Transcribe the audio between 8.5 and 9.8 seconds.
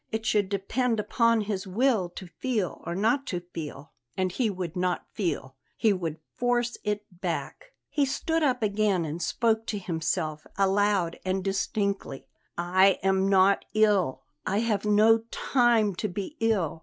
again and spoke to